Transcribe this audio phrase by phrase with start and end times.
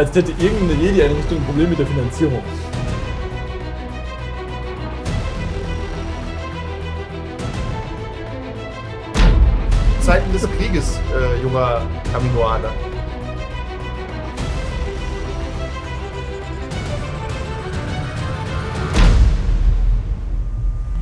[0.00, 2.42] Als hätte irgendeine Jedi-Einrichtung ein Problem mit der Finanzierung.
[10.00, 11.82] Zeiten des Krieges, äh, junger
[12.14, 12.70] Kaminoaner.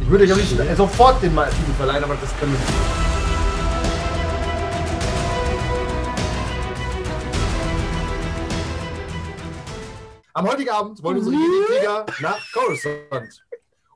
[0.01, 3.08] Ich würde euch am liebsten sofort den Titel verleihen, aber das können wir nicht.
[10.39, 13.44] Am heutigen Abend wollen unsere Jedi-Krieger nach Coruscant,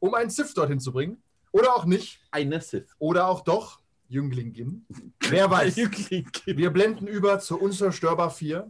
[0.00, 1.22] um einen Sith dorthin zu bringen.
[1.52, 2.20] Oder auch nicht.
[2.32, 2.88] Eine Sith.
[2.98, 4.84] Oder auch doch Jünglingin.
[5.28, 5.76] Wer weiß.
[5.76, 8.68] Wir blenden über zu Unzerstörbar 4,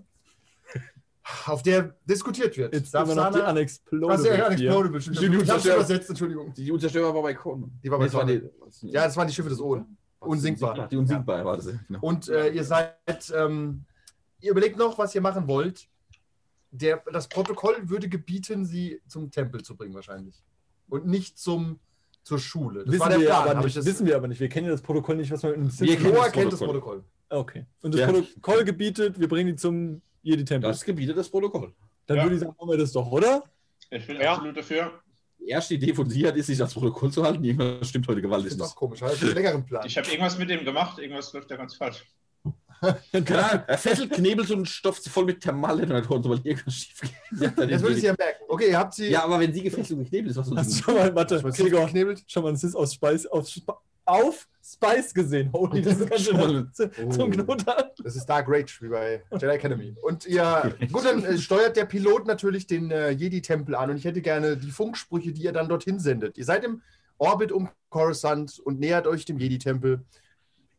[1.47, 2.75] auf der diskutiert wird.
[2.75, 4.19] Jetzt Darf immer noch die Sana- Unexplodable.
[4.19, 4.47] Was ja.
[4.47, 5.01] Unexplodable.
[5.01, 6.53] Die Unzerstör- übersetzt, Entschuldigung.
[6.55, 7.71] Die Unzerstörbar war bei Korn.
[7.83, 8.51] Die war bei das war Korn.
[8.83, 9.97] die, Ja, das waren die Schiffe des Oden.
[10.19, 10.89] Unsinkbar.
[10.89, 11.67] Die unsinkbar war das.
[11.67, 12.01] ja, Genau.
[12.01, 12.95] Und äh, ihr seid,
[13.35, 13.85] ähm,
[14.41, 15.89] ihr überlegt noch, was ihr machen wollt.
[16.75, 20.43] Der, das Protokoll würde gebieten, sie zum Tempel zu bringen wahrscheinlich.
[20.89, 21.79] Und nicht zum,
[22.23, 22.81] zur Schule.
[22.85, 23.43] Das Wissen, war der wir Plan.
[23.49, 24.41] aber nicht, ich das, wissen wir aber nicht.
[24.41, 27.05] Wir kennen ja das Protokoll nicht, was man Wir kennen Noah das kennt das Protokoll.
[27.29, 27.67] Okay.
[27.83, 28.07] Und das Ja.
[28.09, 30.71] Protokoll gebietet, wir bringen die zum Jedi-Tempel.
[30.71, 31.75] Das gebietet das Protokoll.
[32.07, 32.23] Dann Ja.
[32.25, 33.45] würde ich sagen, machen wir das doch, oder?
[33.91, 34.33] Ich bin Ja.
[34.33, 34.93] absolut dafür.
[35.39, 37.43] Die erste Idee von sie hat, ist, sich das Protokoll zu halten.
[37.45, 38.71] Irgendwas stimmt heute Das gewaltig ist nicht.
[38.71, 39.03] doch komisch.
[39.03, 39.85] Hat einen längeren Plan.
[39.87, 42.05] Ich habe irgendwas mit dem gemacht, irgendwas läuft da ganz falsch.
[43.25, 47.01] Klar, er fesselt, knebelt so einen Stoff voll mit Thermalien und so, weil irgendwas schief
[47.01, 47.53] geht.
[47.71, 48.45] Das würde ich ja merken.
[48.49, 49.09] Okay, ihr habt sie.
[49.11, 51.15] ja, aber wenn sie gefesselt und geknebelt ist, was soll Hast du sie schon mal,
[51.15, 52.25] warte, Gregor, geknebelt.
[52.27, 55.51] schon mal einen Sith aus Spice, auf, Sp- auf Spice gesehen.
[55.53, 56.69] Holy, das ist ganz schön
[57.07, 57.11] Oh.
[57.11, 57.93] zum Knoter.
[58.03, 59.95] Das ist Dark Rage, wie bei Jedi Academy.
[60.03, 64.05] Und ihr, gut, dann äh, steuert der Pilot natürlich den äh, Jedi-Tempel an und ich
[64.05, 66.37] hätte gerne die Funksprüche, die ihr dann dorthin sendet.
[66.39, 66.83] Ihr seid im
[67.19, 70.03] Orbit um Coruscant und nähert euch dem Jedi-Tempel.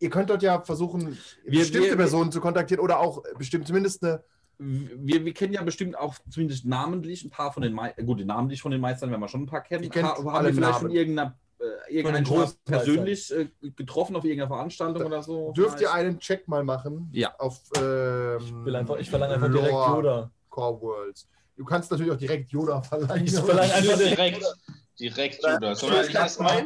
[0.03, 4.03] Ihr könnt dort ja versuchen, Wir- bestimmte wir- Personen zu kontaktieren oder auch bestimmt zumindest
[4.03, 4.22] eine.
[4.59, 8.06] wir, wir kennen ja bestimmt auch zumindest namentlich ein paar von den Meistern.
[8.06, 9.90] Gut, die namentlich von den Meistern werden wir schon ein paar kennen.
[9.90, 10.81] Kennt Paar- haben alle wir vielleicht Namen.
[10.81, 15.52] schon irgendeiner, äh, irgendeinen Von großen persönlich äh, getroffen auf irgendeiner Veranstaltung Da oder so?
[15.53, 17.34] Dürft ihr einen Check mal machen Ja.
[17.40, 20.31] auf ähm, Ich, will einfach, ich verlange einfach direkt Yoda.
[20.50, 21.28] Core Worlds.
[21.56, 23.25] Du kannst natürlich auch direkt Yoda verleihen.
[23.25, 24.44] Ich verlange einfach direkt.
[25.00, 25.80] Direkt, direkt, Judas.
[25.80, 26.66] Sollen wir erstmal?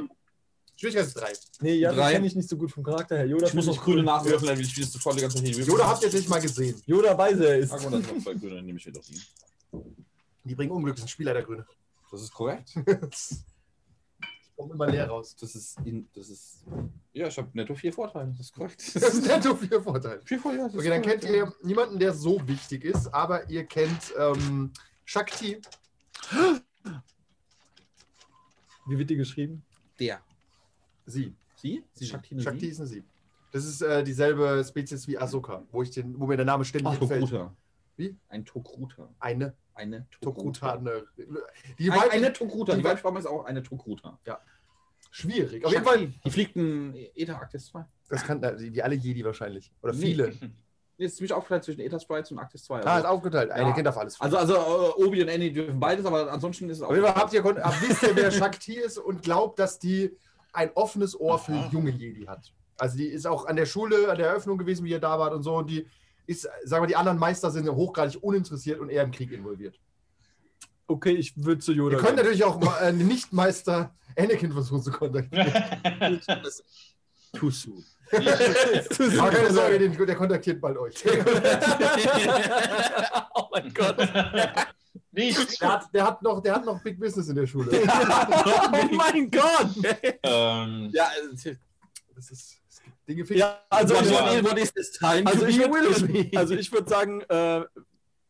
[0.78, 1.34] Schwierigkeit ist 3.
[1.62, 2.14] Nee, ja, das Drei.
[2.14, 3.26] kenne ich nicht so gut vom Charakter her.
[3.26, 4.04] Yoda Ich muss noch grüne cool.
[4.06, 6.40] nachwürfeln, dann will ich das voll die ganze Zeit hier Yoda habt ihr nicht mal
[6.40, 6.82] gesehen.
[6.86, 7.72] Yoda weiß, er ist.
[7.72, 9.20] Gut, dann sind noch zwei grüne, dann nehme ich wieder die.
[10.44, 11.66] Die bringen Unglück, das sind Spielleitergrüne.
[12.12, 12.74] Das ist korrekt.
[14.56, 15.36] Kommt immer leer raus.
[15.40, 16.64] Das ist, in, das ist
[17.14, 18.30] ja, ich habe netto vier Vorteile.
[18.32, 18.82] Das ist korrekt.
[18.94, 20.22] Das ist netto vier Vorteile.
[20.24, 20.62] vier Vorteile.
[20.64, 23.66] ja, das Okay, ist dann korrekt, kennt ihr niemanden, der so wichtig ist, aber ihr
[23.66, 24.72] kennt ähm,
[25.06, 25.62] Shakti.
[28.88, 29.64] Wie wird die geschrieben?
[30.00, 30.22] Der.
[31.08, 31.34] Sie.
[31.56, 31.84] Sie?
[31.94, 33.04] Sie Shakti, eine Shakti ist eine Sie.
[33.52, 36.94] Das ist äh, dieselbe Spezies wie Ahsoka, wo, ich den, wo mir der Name ständig
[36.96, 37.22] Ach, entfällt.
[37.22, 37.56] Tokruta.
[37.96, 38.16] Wie?
[38.30, 39.10] Ein Tokruta.
[39.20, 40.74] Eine Eine Tokruta.
[40.74, 41.06] Eine,
[41.80, 42.74] die Ein, eine Tokruta.
[42.74, 44.20] die Die Weibsprache ist auch eine Tokruta.
[45.12, 45.66] schwierig.
[45.66, 47.86] Auf jeden Fall, Die fliegt ein Eta Actis 2.
[48.10, 49.72] das kann äh, wie alle Jedi wahrscheinlich.
[49.82, 50.00] Oder Nee.
[50.00, 50.34] viele.
[51.00, 52.84] Nee, ist ziemlich aufgeteilt zwischen Eta Sprites und Actis 2.
[52.84, 53.52] Ah, ist aufgeteilt.
[53.52, 53.76] Eine Ja.
[53.76, 54.20] kennt auf alles.
[54.20, 56.90] also, also äh, Obi und Annie dürfen beides, aber ansonsten ist es auch.
[56.90, 60.18] Auf jeden Fall habt ihr, habt- wisst ihr, wer Shakti ist und glaubt, dass die
[60.58, 62.52] ein offenes Ohr für junge Jedi hat.
[62.78, 65.34] Also die ist auch an der Schule, an der Eröffnung gewesen, wie ihr da wart
[65.34, 65.56] und so.
[65.56, 65.88] Und die
[66.26, 69.80] ist, sagen wir, die anderen Meister sind hochgradig uninteressiert und eher im Krieg involviert.
[70.88, 72.26] Okay, ich würde zu Yoda Ihr könnt gehen.
[72.26, 75.54] natürlich auch äh, Nicht-Meister Anakin versuchen zu kontaktieren.
[77.34, 77.86] Too soon.
[78.12, 80.96] Aber keine Sorge, den, der kontaktiert bald euch.
[83.36, 83.98] oh mein Gott.
[85.18, 85.62] Nicht.
[85.62, 87.72] Der hat, der, hat noch, der hat noch Big Business in der Schule.
[87.82, 89.70] oh mein Gott.
[90.24, 91.10] Ähm, Ja,
[92.16, 92.62] Das ist,
[93.08, 93.24] Dinge.
[93.34, 95.26] Ja, also, ich, Ja.
[95.26, 97.64] also to ich würde also ich würd sagen, äh,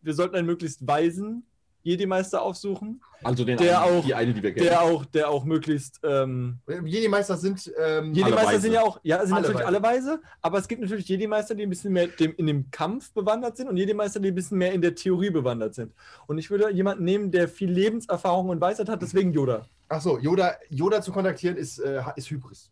[0.01, 1.45] wir sollten einen möglichst weisen
[1.87, 4.65] Jedi-Meister aufsuchen, Also den der einen, auch- die eine, die wir kennen.
[4.67, 5.99] der auch, der auch möglichst.
[6.03, 7.71] Ähm, Jedi-Meister sind.
[7.79, 9.67] Ähm, Jedi-Meister sind ja auch, ja, sind Alle natürlich Weise.
[9.67, 13.11] alle weise, aber es gibt natürlich Jedi-Meister, die ein bisschen mehr dem, in dem Kampf
[13.13, 15.93] bewandert sind und Jedi-Meister, die ein bisschen mehr in der Theorie bewandert sind.
[16.27, 19.65] Und ich würde jemanden nehmen, der viel Lebenserfahrung und Weisheit hat, deswegen Yoda.
[19.89, 22.69] Achso, Yoda, Yoda zu kontaktieren ist, äh, ist Hybris.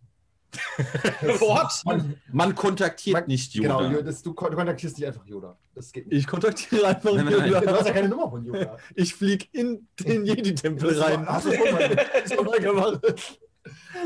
[1.39, 1.81] What?
[1.85, 3.93] Man, man kontaktiert Man- nicht Genau, Yoda.
[3.95, 5.57] Jo- das, du, kon- du kontaktierst nicht einfach Yoda.
[5.73, 6.17] Das geht nicht.
[6.19, 7.49] Ich kontaktiere einfach Nein, nein, nein.
[7.49, 7.85] Du hast Yoda.
[7.87, 8.77] ja keine Nummer von Yoda.
[8.95, 11.27] Ich fliege in den Jedi-Tempel rein.
[11.27, 13.39] Hast du schon mal, schon mal gemacht.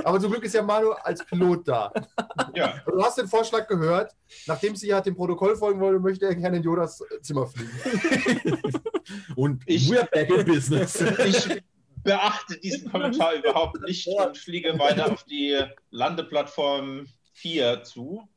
[0.06, 1.91] Aber zum Glück ist ja Manu als Pilot da.
[2.56, 4.15] Ja, Und Du hast den Vorschlag gehört,
[4.47, 7.69] nachdem sie ja dem Protokoll folgen wollte, möchte er gerne in Yodas Zimmer fliegen.
[9.35, 11.01] Und Ich- we're back in business.
[11.01, 11.62] ich
[12.09, 15.59] beachte diesen Kommentar überhaupt nicht und fliege weiter auf die
[15.91, 18.27] Landeplattform 4 zu.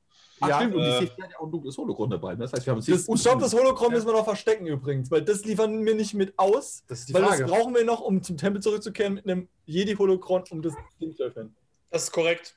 [0.41, 2.35] Ach, Ja, stimmt, und äh, die Safety hat ja auch ein dunkles Hologramm dabei.
[2.35, 5.45] Das heißt, wir haben Das, stopp, das Hologramm müssen wir noch verstecken übrigens, weil das
[5.45, 6.85] liefern wir nicht mit aus.
[6.89, 7.43] Das ist die weil Frage.
[7.43, 11.25] das brauchen wir noch, um zum Tempel zurückzukehren mit einem Jedi-Hologramm, um das Ding zu
[11.25, 11.55] öffnen.
[11.91, 12.55] Das ist korrekt.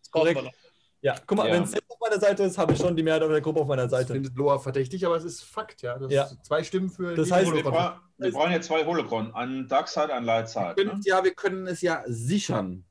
[0.00, 0.56] Das brauchen wir Korrekt.
[1.00, 1.54] Ja, guck mal, Ja.
[1.54, 3.82] wenn Seth auf meiner Seite ist, habe ich schon die Mehrheit der Gruppe auf meiner
[3.82, 4.14] Das Seite.
[4.14, 5.96] findet Loa verdächtig, aber es ist Fakt, ja.
[5.98, 6.24] Das Ja.
[6.24, 7.72] ist zwei Stimmen für Das die heißt, Wir, Hologramm.
[7.72, 10.72] bra wir brauchen ja zwei Holocron, an Dark Side, an Light Side.
[10.76, 10.90] Wir Ne?
[10.90, 12.84] können, ja, wir können es ja sichern.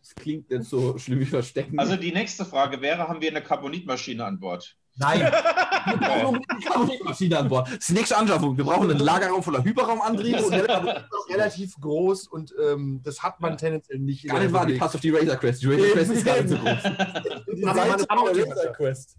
[0.00, 1.78] Das klingt nicht so schlimm wie verstecken.
[1.78, 4.76] Also die nächste Frage wäre, haben wir eine Carbonitmaschine an Bord?
[4.96, 5.20] Nein,
[5.86, 7.66] wir brauchen Carbonitmaschine an Bord.
[7.68, 8.56] Das ist die nächste Anschaffung.
[8.56, 10.52] Wir brauchen einen Lagerraum voller Hyperraumantriebe und
[11.30, 14.24] relativ groß und ähm, das hat man tendenziell nicht.
[14.24, 15.62] in gar der nicht wahr, die passt auf die Razor Quest.
[15.62, 16.82] Die Razor Quest ist gar nicht so groß.
[17.56, 19.16] Die Aber man der braucht die Razor Quest.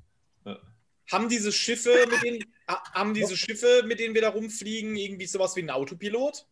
[1.12, 5.26] Haben diese Schiffe, mit denen, ha- haben diese Schiffe, mit denen wir da rumfliegen, irgendwie
[5.26, 6.46] sowas wie ein Autopilot?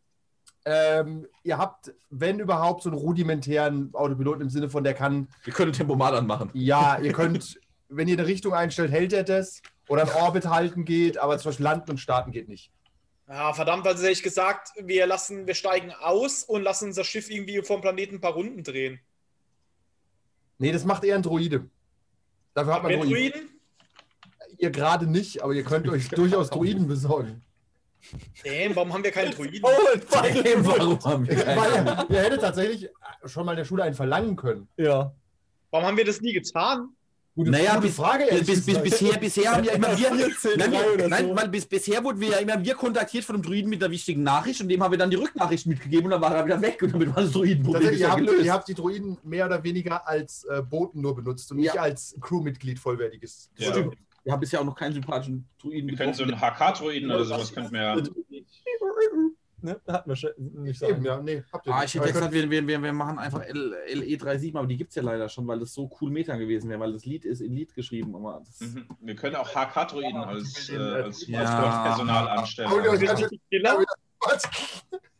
[0.66, 5.54] Ähm, ihr habt, wenn überhaupt, so einen rudimentären Autopiloten im Sinne von, der kann, Wir
[5.54, 6.50] können Tempomat anmachen.
[6.54, 7.60] ja, ihr könnt,
[7.92, 9.62] wenn ihr eine Richtung einstellt, hält er das.
[9.88, 12.72] Oder ein Orbit halten geht, aber zum Beispiel landen und starten geht nicht.
[13.28, 17.30] Ja, verdammt, also hätte ich gesagt, wir lassen, wir steigen aus und lassen unser Schiff
[17.30, 19.00] irgendwie vom Planeten ein paar Runden drehen.
[20.58, 21.70] Nee, das macht eher ein Droide.
[22.54, 23.12] Dafür hat man Droiden.
[23.12, 23.50] Druiden?
[24.58, 27.42] Ihr gerade nicht, aber ihr könnt euch durchaus Droiden besorgen.
[28.44, 29.62] Damn, warum haben wir keinen Druiden?
[29.64, 31.86] Oh, Final Warum haben wir keinen?
[31.86, 32.90] Weil ihr hättet tatsächlich
[33.26, 34.68] schon mal in der Schule einen verlangen können.
[34.78, 35.14] Ja.
[35.70, 36.96] Warum haben wir das nie getan?
[37.33, 38.25] Gute, Naja, bis, Frage.
[38.45, 41.48] bis, bis, bisher, bisher haben ja immer wir, 14, nein, wir, nein so.
[41.50, 44.60] bis, bisher wurden wir ja immer wir kontaktiert von einem Druiden mit einer wichtigen Nachricht
[44.60, 46.94] und dem haben wir dann die Rücknachricht mitgegeben und dann war er wieder weg und
[46.94, 48.45] damit war das Druidenproblem Tatsächlich, ihr, habt, gelöst.
[48.45, 51.81] ihr habt die Droiden mehr oder weniger als äh, Boten nur benutzt und nicht Ja.
[51.83, 53.50] als Crewmitglied vollwertiges.
[53.57, 53.72] Ja.
[53.72, 53.95] Stimmt.
[54.25, 57.54] Wir haben bisher auch noch keinen sympathischen Druiden Wir können so einen HK-Droiden oder sowas
[57.54, 57.95] könnten wir ja.
[59.63, 59.80] Ne?
[59.88, 60.88] Hatten wir schon nicht so.
[60.88, 61.94] Eben, ja, nee, habt ihr Ah, nicht.
[61.96, 64.96] ich hätte gesagt, wir, wir, wir, wir machen einfach L, LE37, aber die gibt es
[64.96, 67.54] ja leider schon, weil das so cool Meta gewesen wäre, weil das Lied ist in
[67.54, 68.16] Lied geschrieben.
[68.16, 68.88] Aber das, Mhm.
[69.02, 71.42] Wir können auch HK-Droiden als, äh, als, Ja.
[71.44, 72.72] als Personal anstellen.
[72.74, 73.16] Oh, ja, Also, ja.
[73.50, 73.78] Genau.
[74.19, 74.50] könnt-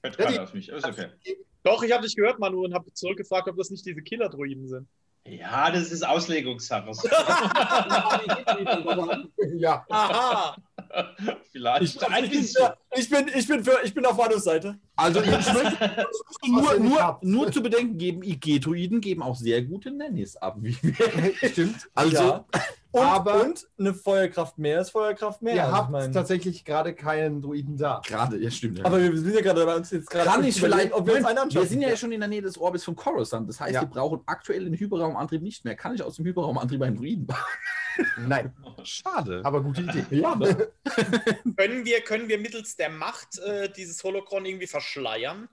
[0.04, 1.08] Hört keiner auf mich, ist okay.
[1.64, 4.88] Doch, ich habe dich gehört, Manu, und habe zurückgefragt, ob das nicht diese Killer-Druiden sind.
[5.28, 6.90] Ja, das ist Auslegungssache.
[9.58, 10.56] ja, Aha!
[11.52, 12.42] Vielleicht Ich, ein ich, bin,
[12.96, 14.80] ich, bin, ich, bin für, ich bin auf Manus Seite.
[14.96, 15.92] also ich möchte
[16.48, 20.58] nur, nur, nur zu bedenken geben, IG-Druiden geben auch sehr gute Nannies ab.
[20.60, 21.90] Wie wir, stimmt.
[21.94, 22.46] also, ja.
[22.94, 25.56] Und, aber- und eine Feuerkraft mehr ist Feuerkraft mehr.
[25.56, 28.02] Ihr Also ich habt mein- tatsächlich gerade keinen Druiden da.
[28.06, 28.80] gerade, ja stimmt.
[28.80, 28.86] Ja.
[28.86, 30.30] aber wir sind ja gerade bei uns jetzt gerade.
[30.30, 31.68] kann ich vielleicht, ob wir uns einen wir anschauen.
[31.68, 33.48] sind ja schon in der Nähe des Orbits von Coruscant.
[33.48, 33.82] Das heißt, Ja.
[33.82, 35.76] wir brauchen aktuell den Hyperraumantrieb nicht mehr.
[35.76, 37.38] Kann ich aus dem Hyperraumantrieb einen Druiden bauen?
[38.28, 38.54] Nein,
[38.84, 39.42] Schade.
[39.44, 40.06] aber gute Idee.
[40.12, 40.68] ja, ne?
[41.58, 45.48] Können wir, können wir mittels der Macht äh, dieses Holocron irgendwie verschleiern?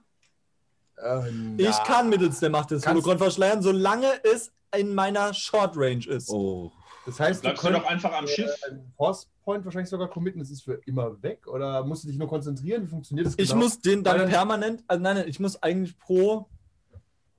[1.01, 1.83] Ähm, Ich ja.
[1.85, 6.29] kann mittels der Macht des Kannst- Hologramm verschleiern, solange es in meiner Short Range ist.
[6.29, 6.71] Oh.
[7.09, 8.49] Das heißt, Bleibst du könnt- doch einfach am Schiff.
[8.67, 11.47] äh, einen Force Point wahrscheinlich sogar committen, das ist für immer weg?
[11.47, 12.83] Oder musst du dich nur konzentrieren?
[12.83, 13.61] Wie funktioniert das Ich genau?
[13.63, 16.47] muss den dann- permanent, also nein, nein, ich muss eigentlich pro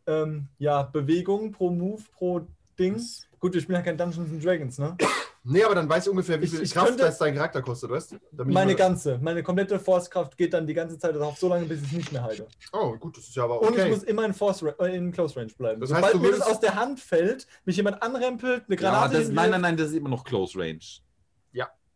[0.07, 2.41] ähm, ja, Bewegung, pro Move, pro
[2.79, 3.27] Dings.
[3.39, 4.97] Gut, wir spielen ja kein Dungeons and Dragons, ne?
[5.43, 7.91] Nee, aber dann weißt du ungefähr, wie Ich- viel ich Kraft das dein Charakter kostet,
[7.91, 8.45] weißt du?
[8.45, 11.87] Meine ganze, meine komplette Force-Kraft geht dann die ganze Zeit darauf, so lange, bis ich
[11.87, 12.47] es nicht mehr halte.
[12.73, 13.89] Oh, gut, das ist ja aber Und ich okay.
[13.91, 15.81] muss immer in, Force äh, in Close Range bleiben.
[15.81, 18.77] Das heißt, Sobald du mir das würdest- aus der Hand fällt, mich jemand anrempelt, eine
[18.77, 20.79] Ja, Granate das, hinwirft, nein, nein, nein, das ist immer noch Close Range.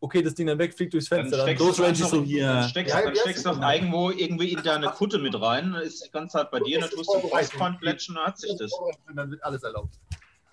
[0.00, 1.38] okay, das Ding dann wegfliegt durchs Dann Fenster.
[1.38, 3.50] Dann steckst Close du Range ist so hier- Dann steckst, Ja, dann ja, steckst du
[3.50, 3.56] ja.
[3.56, 6.80] noch irgendwo irgendwie in deine Kutte mit rein, dann ist die ganze Zeit bei dir,
[6.80, 8.70] dann tust du einen Frostpoint plätschen, dann hat sich das.
[8.72, 9.94] Und dann wird alles erlaubt.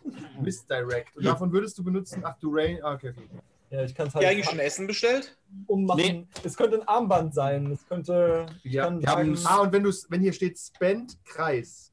[0.42, 1.16] Misdirect.
[1.16, 3.28] Und davon würdest du benutzen, ach du Rain, ah, okay, okay.
[3.70, 5.38] ja, ich kann es Habt ihr eigentlich halt schon Essen bestellt?
[5.68, 6.02] ummachen.
[6.02, 6.28] Nee.
[6.44, 7.72] Es könnte ein Armband sein.
[7.72, 8.46] Es könnte.
[8.64, 11.92] ich Ja, wir haben- Ah, und wenn du wenn hier steht Spend Kreis.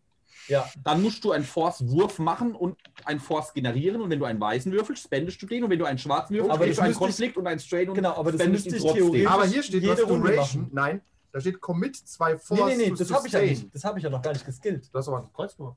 [0.48, 0.66] ja.
[0.84, 4.00] Dann musst du einen Force-Wurf machen und einen Force generieren.
[4.00, 5.64] Und wenn du einen weißen würfelst, spendest du den.
[5.64, 7.88] Und wenn du einen schwarzen würfelst, Aber kriegst du einen ich- Konflikt und einen Strain
[7.88, 9.02] und Genau, aber das spendest ich trotzdem.
[9.04, 10.62] theoretisch- Aber hier steht, jede du Runde Duration.
[10.62, 10.70] machen.
[10.74, 11.00] Nein,
[11.32, 13.74] da steht Commit zwei Nee, Force nee, nee, to das habe ich ja nicht.
[13.74, 14.88] Das habe ich ja noch gar nicht geskillt.
[14.92, 15.76] Du hast aber ein Kreuz gemacht.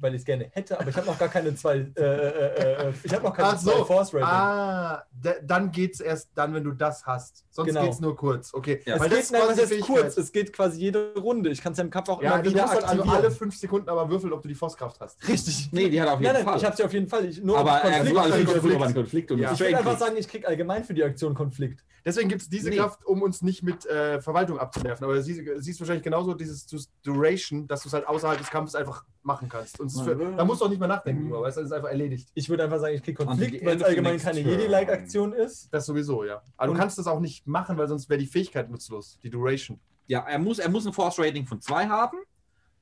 [0.00, 2.92] Weil ich es gerne hätte, aber ich habe noch gar keine zwei, äh, äh, äh,
[3.02, 3.84] ich habe noch keine Ach zwei so.
[3.84, 4.26] Force Rating.
[4.28, 7.44] Ah, da, dann geht's erst dann, wenn du das hast.
[7.50, 7.84] Sonst Genau.
[7.84, 8.52] geht's nur kurz.
[8.54, 8.80] Okay.
[8.84, 8.94] Ja.
[8.94, 11.50] es Weil geht, das ist nein, kurz, es geht quasi jede Runde.
[11.50, 13.10] Ich kann es ja im Kampf auch Ja, immer du wieder dann also aktivieren.
[13.10, 15.26] alle fünf Sekunden aber würfeln, ob du die Forcekraft hast.
[15.28, 15.68] Richtig.
[15.72, 16.58] Nee, die hat er auf jeden Nein, nein, Fall.
[16.58, 17.24] ich habe sie auf jeden Fall.
[17.26, 18.08] Ich, nur aber er Konflikt.
[18.08, 18.82] soll alles Konflikt.
[18.82, 19.52] Einen Konflikt und Ja.
[19.52, 21.84] ich will einfach sagen, ich krieg allgemein für die Aktion Konflikt.
[22.02, 22.76] Deswegen gibt es diese Nee.
[22.76, 25.04] Kraft, um uns nicht mit äh, Verwaltung abzunerven.
[25.04, 26.64] Aber sie siehst wahrscheinlich genauso dieses
[27.02, 29.78] Duration, dass du es halt außerhalb des Kampfes einfach machen kannst.
[29.80, 30.36] Und es für, Mhm.
[30.36, 32.28] da musst du auch nicht mehr nachdenken drüber, weißt du, das ist einfach erledigt.
[32.34, 34.40] Ich würde einfach sagen, ich krieg Also Konflikt, weil es allgemein keine.
[34.40, 35.72] Jedi-like-Aktion ist.
[35.72, 36.42] Das sowieso, ja.
[36.56, 39.30] Aber Und- du kannst das auch nicht machen, weil sonst wäre die Fähigkeit nutzlos, die
[39.30, 39.78] Duration.
[40.06, 42.18] Ja, er muss, er muss ein Force Rating von 2 haben.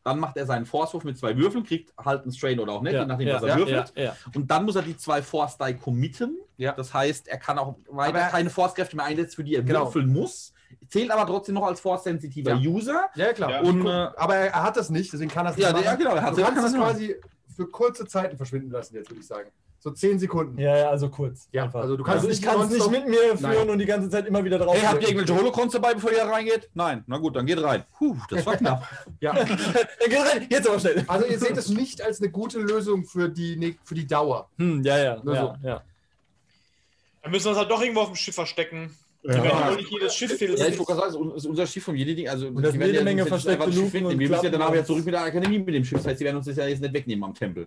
[0.05, 2.93] Dann macht er seinen Force-Wurf mit zwei Würfeln, kriegt halt einen Strain oder auch nicht,
[2.95, 3.93] je nachdem, was er ja, würfelt.
[3.97, 4.17] ja.
[4.35, 6.39] Und dann muss er die zwei Force Die committen.
[6.57, 6.73] Ja.
[6.73, 9.87] Das heißt, er kann auch weiter er- keine Force-Kräfte mehr einsetzen, für die er Genau.
[9.87, 10.55] würfeln muss.
[10.89, 12.71] Zählt aber trotzdem noch als Force-sensitiver Ja.
[12.71, 13.09] User.
[13.15, 13.51] Ja, klar.
[13.51, 13.61] Ja.
[13.61, 15.85] Und, äh, aber er, er hat das nicht, deswegen kann er es nicht Ja, machen.
[15.85, 16.15] ja, genau.
[16.15, 17.17] Er hat Du er kannst kann es quasi
[17.55, 19.51] für kurze Zeiten verschwinden lassen, jetzt würde ich sagen.
[19.81, 20.59] So zehn Sekunden.
[20.59, 21.49] Ja, ja, also kurz.
[21.53, 21.83] Ja, einfach.
[21.83, 23.71] also du kannst also ich nicht kann es nicht mit mir führen Nein.
[23.71, 24.75] und die ganze Zeit immer wieder drauf.
[24.75, 26.69] Hey, habt ihr irgendwelche Holocrons dabei, bevor ihr da reingeht?
[26.75, 27.05] Nein.
[27.07, 27.85] Na gut, dann geht rein.
[27.97, 28.89] Puh, das war knapp.
[29.21, 29.33] Ja.
[29.35, 30.47] Dann geht rein.
[30.51, 31.05] Jetzt aber schnell.
[31.07, 34.49] Also ihr seht es nicht als eine gute Lösung für die, ne- für die Dauer.
[34.59, 35.83] Hm, ja, ja, Nur ja, ja.
[37.23, 38.97] Dann müssen wir uns halt doch irgendwo auf dem Schiff verstecken.
[39.23, 39.43] Wir Ja.
[39.45, 41.95] werden wohl nicht jedes Schiff Ja, ich wollte gerade sagen, das ist unser Schiff vom
[41.97, 42.29] Jedi-Ding.
[42.29, 44.45] Also, Und das die werden jede ja Menge versteckte einfach das Schiff Luken Wir müssen
[44.45, 45.99] ja danach wieder zurück mit der Akademie mit dem Schiff.
[45.99, 47.67] Das heißt, die werden uns das ja jetzt nicht wegnehmen am Tempel.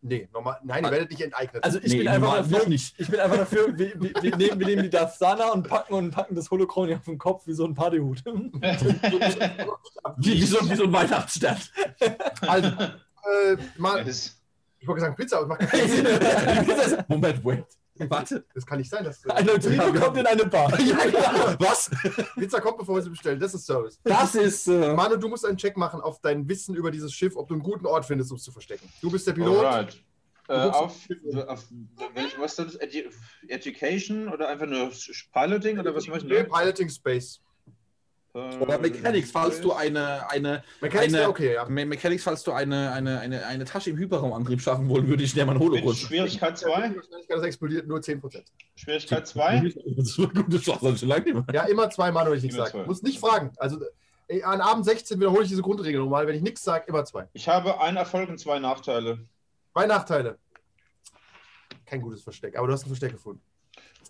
[0.00, 1.62] Nee, normal, nein, ihr werdet nicht enteignet.
[1.64, 2.94] Also ich Nee, bin einfach normal- dafür, nicht.
[2.98, 5.92] ich bin einfach dafür, wir, wir, wir, nehmen, wir nehmen die Darth Sana und packen
[5.92, 8.22] und packen das Holocron auf den Kopf wie so ein Partyhut.
[10.18, 11.56] Wie, wie, so, wie so ein Weihnachtsstern.
[12.42, 15.70] also, äh, mal, ich wollte sagen Pizza, aber das macht
[16.66, 17.04] keinen Sinn.
[17.08, 17.64] Moment, wait.
[18.08, 18.44] Warte.
[18.54, 20.78] Das kann nicht sein, dass Ein Neutrino kommt in eine Bar.
[20.80, 21.56] Ja, ja.
[21.60, 21.90] Was?
[22.36, 23.38] Pizza kommt, bevor wir sie bestellen.
[23.40, 23.98] Das ist Service.
[24.04, 24.66] Das ist.
[24.68, 27.54] Äh, Manu, du musst einen Check machen auf dein Wissen über dieses Schiff, ob du
[27.54, 28.88] einen guten Ort findest, um es zu verstecken.
[29.02, 29.64] Du bist der Pilot.
[29.64, 30.02] Alright.
[30.50, 30.94] Äh, auf,
[31.46, 31.68] auf
[32.14, 32.74] welch- was ist das?
[32.76, 33.10] Edu
[33.48, 34.90] Education oder einfach nur
[35.32, 36.44] Piloting oder was möchten Nee, wir?
[36.44, 37.40] Piloting Space.
[38.34, 41.64] Oder Mechanics, falls du eine, eine, Mechanics Eine- okay, ja.
[41.64, 45.34] Me Mechanics, falls du eine, eine, eine, eine Tasche im Hyperraumantrieb schaffen wollen würde, ich
[45.34, 45.94] nehme mal ein Mit Holocron.
[45.94, 46.66] Schwierigkeit 2?
[46.68, 48.42] Die Wahrscheinlichkeit, dass es explodiert, nur 10%.
[48.76, 49.72] Schwierigkeit 2?
[49.96, 51.44] Das ist eine gute Chance, das ist schon lange nicht mehr.
[51.52, 52.84] Ja, immer zwei Manu, wenn ich nichts sage.
[52.86, 53.52] Muss nicht fragen.
[53.56, 53.78] Also
[54.28, 56.26] ey, an Abend 16 wiederhole ich diese Grundregel nochmal.
[56.26, 57.26] Wenn ich nichts sage, immer zwei.
[57.32, 59.26] Ich habe einen Erfolg und zwei Nachteile.
[59.72, 60.38] Zwei Nachteile.
[61.86, 63.40] Kein gutes Versteck, aber du hast ein Versteck gefunden.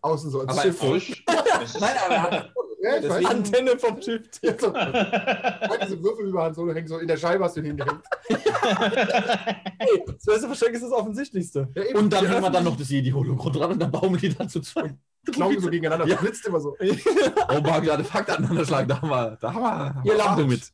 [0.02, 0.42] Außen so.
[0.42, 4.22] Aber Nein, aber er hat, Ja, deswegen- Antenne vom Schiff.
[4.42, 4.72] Ja, so.
[4.72, 8.00] Halt diese Würfel überhand so, du hängst so in der Scheibe hast du ihn hingehängt.
[8.28, 11.68] Hey, das beste Versteck ist das offensichtlichste.
[11.74, 11.98] Ja, eben.
[11.98, 14.60] und dann nehmen wir dann noch das Jedi-Holocron dran und dann baumeln die dann zu
[14.60, 14.94] zweit.
[15.32, 16.06] Klauen so gegeneinander.
[16.06, 16.14] Ja.
[16.14, 16.76] Das blitzt immer so.
[17.50, 20.48] Oh, mal gerade Fakt aneinander schlagen, da haben wir, da haben wir Ihr landet.
[20.48, 20.72] mit.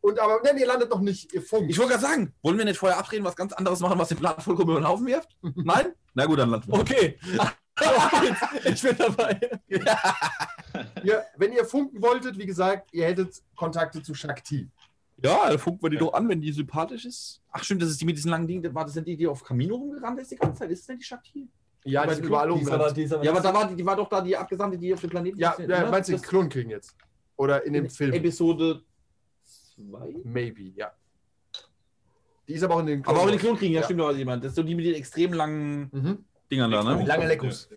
[0.00, 1.32] Und aber, nein, ihr landet noch nicht.
[1.34, 1.70] Ihr funkt.
[1.70, 4.18] Ich wollte gerade sagen, wollen wir nicht vorher abreden, was ganz anderes machen, was den
[4.18, 5.28] Plan vollkommen über den Haufen wirft?
[5.42, 5.86] Nein?
[6.14, 6.78] Na gut, dann landen wir.
[6.80, 7.18] Okay.
[8.64, 9.40] Ich bin dabei.
[11.04, 14.68] ihr, wenn ihr funken wolltet, wie gesagt, ihr hättet Kontakte zu Shakti.
[15.22, 17.42] Ja, dann funken wir die doch an, wenn die sympathisch ist.
[17.50, 18.74] Ach stimmt, das ist die mit diesen langen Dingen.
[18.74, 20.70] War das denn die, die auf Camino rumgerannt ist die ganze Zeit?
[20.70, 21.48] Ist das denn die Shakti?
[21.84, 24.08] Ja, die Aber sind die- überall aber Ja, aber da war, die, die war doch
[24.08, 26.70] da die Abgesandte, die auf dem Planeten Ja, ist, ja meinst du, Das- Klon kriegen
[26.70, 26.94] jetzt?
[27.36, 28.12] Oder in dem Film?
[28.12, 28.82] Episode
[29.76, 30.16] 2?
[30.24, 30.92] Maybe, ja.
[32.48, 33.84] Die ist aber auch in den Aber auch in den Klonkriegen, ja, Ja.
[33.84, 34.42] stimmt, da war jemand.
[34.44, 35.88] Das ist so die mit den extrem langen.
[35.92, 36.24] Mhm.
[36.50, 37.04] Dingern da, ne?
[37.04, 37.68] Lange Leckus.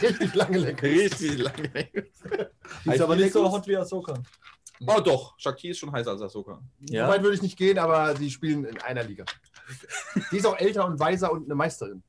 [0.00, 0.82] Richtig lange Leckus.
[0.88, 1.68] Richtig lange.
[2.84, 4.14] Die ist aber nicht so hot wie Ahsoka.
[4.86, 6.62] Oh doch, Shakti ist schon heißer als Ahsoka.
[6.86, 9.24] So weit würde ich nicht gehen, aber die spielen in einer Liga.
[10.32, 12.02] Die ist auch älter und weiser und eine Meisterin.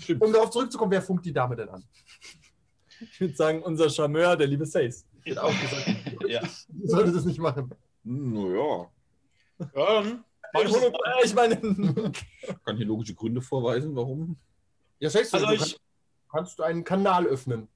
[0.00, 0.22] Stimmt.
[0.22, 1.84] Um darauf zurückzukommen, wer funkt die Dame denn an?
[3.00, 5.04] Ich würde sagen, unser Charmeur, der liebe Sace.
[5.24, 5.86] Wird auch gesagt.
[6.28, 6.40] ja.
[6.68, 7.70] Die sollte das nicht machen.
[8.04, 8.86] Naja,
[9.58, 9.66] Ja,
[10.02, 10.24] dann
[10.54, 10.74] mach ich.
[10.76, 10.92] Äh,
[11.24, 11.56] Ich meine,
[12.64, 14.36] kann hier logische Gründe vorweisen, warum.
[15.00, 15.80] Ja, Shakespeare, Also du ich, kann,
[16.32, 17.68] kannst du einen Kanal öffnen.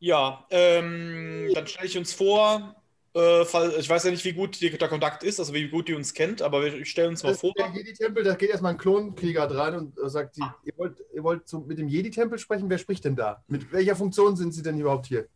[0.00, 2.74] ja, ähm, dann stelle ich uns vor,
[3.14, 5.88] äh, fall, ich weiß ja nicht, wie gut die, der Kontakt ist, also wie gut
[5.88, 7.52] die uns kennt, aber wir- ich stelle uns mal Das vor.
[7.56, 11.24] der Jedi-Tempel, da geht erstmal ein Klonkrieger dran und äh, sagt, sie, ihr wollt, ihr
[11.24, 12.68] wollt zum, mit dem Jedi-Tempel sprechen?
[12.68, 13.42] Wer spricht denn da?
[13.48, 15.26] Mit welcher Funktion sind sie denn überhaupt hier?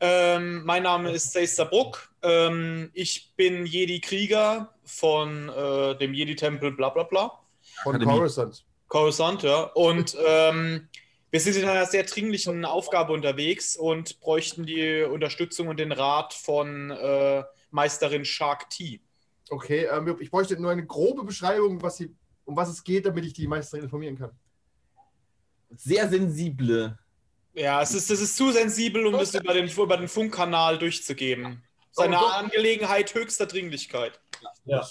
[0.00, 2.12] Ähm, mein Name ist Seister Bruck.
[2.22, 7.32] Ähm, ich bin Jedi-Krieger von äh, dem Jedi-Tempel, bla bla bla.
[7.82, 7.98] Von.
[8.04, 8.64] Coruscant.
[8.88, 9.62] Coruscant, ja.
[9.62, 10.88] Und ähm,
[11.30, 16.32] wir sind in einer sehr dringlichen Aufgabe unterwegs und bräuchten die Unterstützung und den Rat
[16.32, 19.00] von äh, Meisterin Shark T.
[19.50, 22.14] Okay, ähm, ich bräuchte nur eine grobe Beschreibung, was sie,
[22.44, 24.30] um was es geht, damit ich die Meisterin informieren kann.
[25.76, 26.98] Sehr sensible.
[27.54, 31.62] Ja, es ist, das ist zu sensibel, um das über den, über den Funkkanal durchzugeben.
[31.90, 32.26] Seine Oh.
[32.26, 34.20] Angelegenheit höchster Dringlichkeit.
[34.64, 34.86] Ja.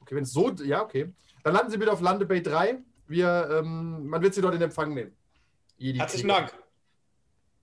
[0.00, 1.12] Okay, wenn es so, ja, okay.
[1.44, 2.78] Dann landen Sie bitte auf Landebay 3.
[3.08, 5.12] Wir, ähm, man wird Sie dort in Empfang nehmen.
[5.76, 6.28] Jedi Herzlichen.
[6.28, 6.52] Dank.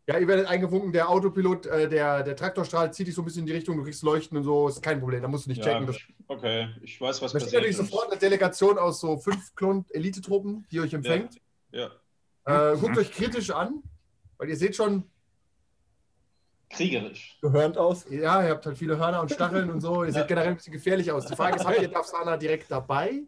[0.07, 0.91] Ja, ihr werdet eingewunken.
[0.91, 3.77] Der Autopilot, äh, der, der Traktorstrahl zieht dich so ein bisschen in die Richtung.
[3.77, 4.67] Du kriegst Leuchten und so.
[4.67, 5.21] Ist kein Problem.
[5.21, 5.87] Da musst du nicht Ja, checken.
[5.87, 5.97] Das,
[6.27, 7.63] okay, ich weiß, was da steht passiert.
[7.63, 11.41] natürlich sofort eine Delegation aus so fünf Klon-Elite-Truppen, die euch empfängt.
[11.71, 11.89] Ja.
[12.45, 13.81] Äh, guckt euch kritisch an,
[14.37, 15.09] weil ihr seht schon,
[16.69, 17.37] Kriegerisch.
[17.41, 18.05] Gehörnt aus.
[18.09, 20.03] ja, ihr habt halt viele Hörner und Stacheln und so.
[20.03, 21.25] Ihr seht generell ein bisschen gefährlich aus.
[21.25, 23.21] Die Frage ist, habt ihr Dafsana direkt dabei?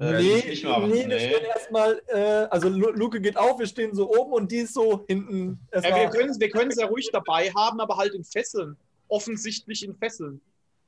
[0.00, 0.90] Äh, nee, nicht machen.
[0.90, 1.28] nee, wir Nee.
[1.28, 4.74] stehen erstmal, äh, also Lu- Luke geht auf, wir stehen so oben und die ist
[4.74, 5.60] so hinten.
[5.72, 8.76] Ja, wir können wir es ja ruhig dabei haben, aber halt in Fesseln.
[9.08, 10.40] Offensichtlich in Fesseln.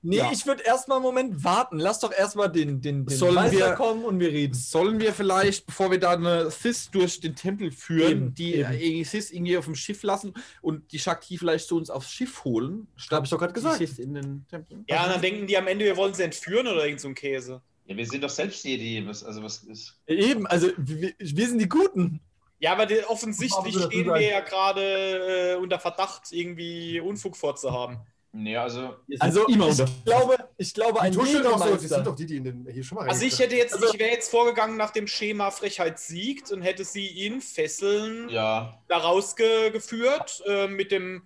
[0.02, 0.30] nee, Ja.
[0.32, 1.78] ich würde erstmal einen Moment warten.
[1.78, 4.54] Lass doch erstmal den, den, den Sollen Meister wir- kommen und wir reden.
[4.54, 9.04] Sollen wir vielleicht, bevor wir da eine Sis durch den Tempel führen, Eben, die eben.
[9.04, 12.86] Sis irgendwie auf dem Schiff lassen und die Shakti vielleicht zu uns aufs Schiff holen?
[13.10, 13.78] Hab ich doch gerade gesagt.
[13.78, 14.84] Sis in den Tempel?
[14.88, 17.14] Ja, und dann denken die am Ende, wir wollen sie entführen oder irgend so ein
[17.14, 17.60] Käse.
[17.86, 19.06] Ja, wir sind doch selbst Jedi.
[19.06, 19.98] Was, also was ist.
[20.06, 22.20] Eben, also wir, wir sind die Guten.
[22.58, 27.98] Ja, aber die, offensichtlich stehen wir ja gerade äh, unter Verdacht, irgendwie Unfug vorzuhaben.
[28.32, 28.96] Nee, also.
[29.18, 29.88] Also immer ich unter.
[30.04, 31.32] glaube, ich glaube, ein doch so.
[31.36, 31.78] Jägermeister.
[31.88, 33.98] sind doch die, die in den, hier schon mal Also ich hätte jetzt, Also- ich
[33.98, 38.82] wäre jetzt vorgegangen nach dem Schema Frechheit siegt und hätte sie in Fesseln Ja.
[38.88, 41.22] da rausgeführt äh, mit dem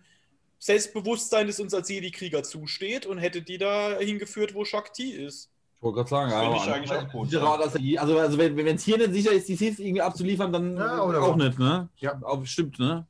[0.58, 5.50] Selbstbewusstsein, das uns als Jedi-Krieger zusteht und hätte die da hingeführt, wo Shakti ist.
[5.80, 7.56] Ich wollte gerade sagen, ich aber eigentlich auch gut, sicherer, ja.
[7.56, 11.02] dass also, also wenn es hier nicht sicher ist, die Sis irgendwie abzuliefern, dann Ja,
[11.02, 11.36] oder auch was?
[11.38, 11.88] nicht, ne?
[11.96, 12.20] Ja.
[12.22, 13.06] Auch, stimmt, ne?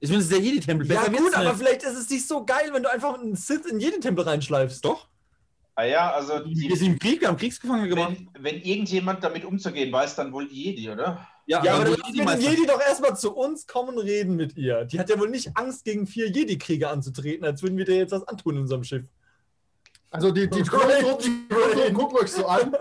[0.00, 0.90] Ich finde, es ist der Jedi-Tempel.
[0.90, 1.56] Ja gut, aber nicht.
[1.56, 4.84] vielleicht ist es nicht so geil, wenn du einfach einen Sith in jeden Tempel reinschleifst.
[4.84, 5.06] Doch.
[5.76, 6.44] Ah ja, also.
[6.44, 8.16] Wir Die, sind im Krieg, wir haben Kriegsgefangene gemacht.
[8.34, 11.28] wenn, wenn irgendjemand damit umzugehen weiß, dann wohl die Jedi, oder?
[11.46, 14.56] Ja, aber dann lassen die wir Jedi doch erstmal zu uns kommen und reden mit
[14.56, 14.84] ihr.
[14.84, 18.10] Die hat ja wohl nicht Angst, gegen vier Jedi-Krieger anzutreten, als würden wir dir jetzt
[18.12, 19.04] was antun in unserem Schiff.
[20.14, 22.72] Also die, die Klon-Truppen die Klon-Truppen gucken euch so an.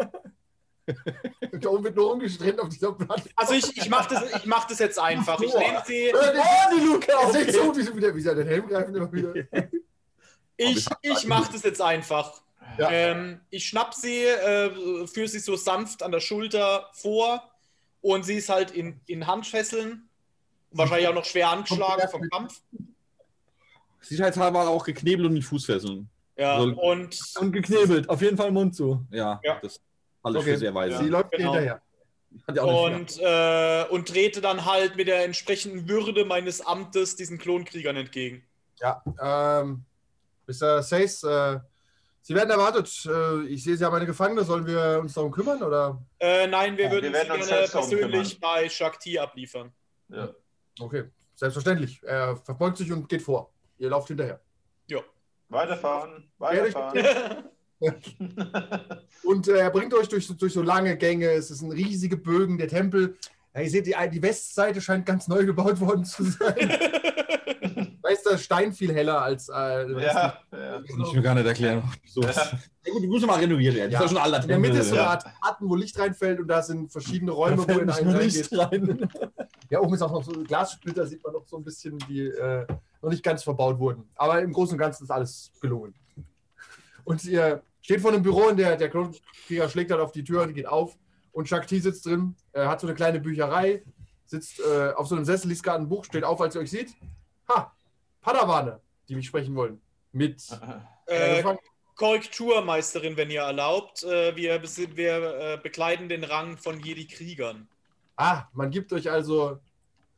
[1.59, 3.27] da oben wird nur rumgestrennt auf dieser Platte.
[3.35, 5.39] Also ich, ich mache das, ich mach das jetzt einfach.
[5.41, 7.31] Ich nehme sie, Oh, die Luke auf!
[7.31, 9.33] seht so, wie sie wieder, wie sie den Helm greifen immer wieder.
[10.57, 12.39] ich, ich mache das jetzt einfach.
[12.77, 12.91] Ja.
[12.91, 17.51] Ähm, ich schnapp sie, äh, führe sie so sanft an der Schulter vor
[18.01, 20.07] und sie ist halt in, in Handfesseln.
[20.69, 22.61] Wahrscheinlich auch noch schwer angeschlagen vom Kampf.
[24.01, 26.09] Sicherheitshalber auch geknebelt und die Fußfesseln.
[26.35, 29.05] Ja, Soll- und Und geknebelt, auf jeden Fall Mund zu.
[29.11, 29.59] Ja, Ja.
[29.61, 29.79] das
[30.23, 30.53] halte ich Okay.
[30.53, 30.97] für sehr weise.
[30.97, 31.51] Sie läuft Genau.
[31.53, 31.81] hinterher.
[32.47, 36.61] Hat ja auch nicht und, äh, und trete dann halt mit der entsprechenden Würde meines
[36.61, 38.43] Amtes diesen Klonkriegern entgegen.
[38.79, 39.85] Ja, ähm,
[40.47, 40.81] Mr.
[40.81, 41.59] Says, äh,
[42.25, 42.89] Sie werden erwartet.
[43.05, 44.43] Äh, ich sehe, Sie haben eine Gefangene.
[44.45, 45.61] Sollen wir uns darum kümmern?
[45.61, 46.01] Oder?
[46.19, 49.71] Äh, nein, wir Ja, würden wir werden sie uns gerne persönlich bei Shakti abliefern.
[50.07, 50.29] Ja.
[50.79, 51.03] Okay,
[51.35, 52.01] selbstverständlich.
[52.03, 53.51] Er verfolgt sich und geht vor.
[53.77, 54.39] Ihr lauft hinterher.
[55.49, 57.43] Weiterfahren, Ja, weiterfahren.
[59.23, 61.27] Und äh, er bringt euch durch, durch so lange Gänge.
[61.31, 62.57] Es sind riesige Bögen.
[62.57, 63.17] Der Tempel.
[63.53, 66.55] Ja, ihr seht, die, die Westseite scheint ganz neu gebaut worden zu sein.
[68.01, 69.49] da ist der Stein viel heller als.
[69.49, 69.53] Äh,
[70.01, 70.37] ja, ja.
[70.51, 71.83] Kann ich mir gar nicht erklären.
[72.05, 72.21] So.
[72.21, 72.31] Ja.
[72.89, 73.91] gut, die muss mal renoviert werden.
[73.91, 73.99] Ja.
[73.99, 75.09] Das ist ja schon alter In der Mitte ist so eine Ja.
[75.11, 78.15] Art Hatten, wo Licht reinfällt und da sind verschiedene Da Räume, wo in einen nur
[78.15, 78.49] reingeht.
[78.49, 79.09] Licht rein.
[79.69, 82.21] Ja, oben ist auch noch so ein Glassplitter, sieht man noch so ein bisschen, die
[82.27, 82.65] äh,
[83.03, 84.09] noch nicht ganz verbaut wurden.
[84.15, 85.93] Aber im Großen und Ganzen ist alles gelungen.
[87.03, 90.47] Und ihr steht vor einem Büro und der, der Klonkrieger schlägt dann auf die Tür,
[90.47, 90.97] die geht auf.
[91.33, 93.83] Und Shakti sitzt drin, äh, hat so eine kleine Bücherei,
[94.25, 96.71] sitzt äh, auf so einem Sessel, liest gerade ein Buch, steht auf, als ihr euch
[96.71, 96.95] seht.
[97.49, 97.75] Ha,
[98.21, 99.81] Padawane, die mich sprechen wollen.
[100.13, 100.41] Mit.
[101.07, 101.55] Äh, Äh,
[101.95, 104.03] Korrekturmeisterin, wenn ihr erlaubt.
[104.03, 107.67] Äh, wir, wir äh, bekleiden den Rang von Jedi-Kriegern.
[108.15, 109.59] ah, man gibt euch also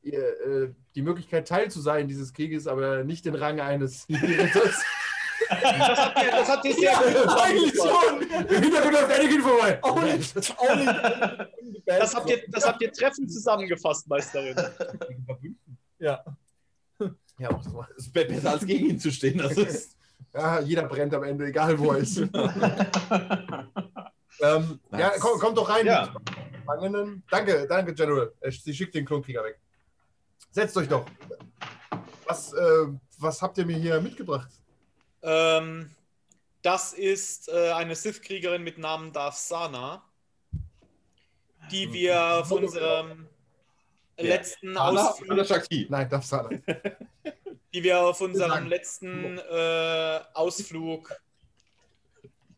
[0.04, 4.82] ihr, äh, die Möglichkeit, Teil zu sein dieses Krieges, aber nicht den Rang eines Ritters.
[5.50, 8.22] Das habt ihr, das habt ihr sehr gut Eigentlich schon!
[8.22, 9.80] Im Hintergrund läuft Anakin vorbei.
[9.84, 10.20] Only,
[10.58, 10.86] only
[11.86, 14.56] Das habt, ihr, das habt ihr treffend zusammengefasst, Meisterin.
[16.00, 16.24] Ja.
[17.38, 17.62] Ja.
[17.98, 19.38] Es ist besser als gegen ihn zu stehen.
[19.38, 19.98] Das ist
[20.34, 22.18] Ja, jeder brennt am Ende, egal wo er ist.
[22.22, 22.30] ähm,
[24.92, 25.86] ja, komm, kommt doch rein.
[25.86, 26.16] Ja.
[27.30, 28.32] Danke, danke, General.
[28.50, 29.60] Sie schickt den Klonkrieger weg.
[30.56, 31.06] Setzt euch doch.
[32.26, 32.88] Was, äh,
[33.18, 34.48] was habt ihr mir hier mitgebracht?
[35.22, 35.94] Ähm,
[36.62, 40.02] das ist äh, eine Sith-Kriegerin mit Namen Darth Sana,
[41.70, 43.28] die wir auf unserem
[44.18, 45.88] letzten Ausflug, Shakti.
[45.90, 46.64] Nein, darf's sein.
[47.74, 51.14] die wir auf unserem letzten äh, Ausflug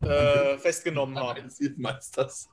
[0.02, 1.50] äh, festgenommen haben.
[1.76, 2.48] Meisters.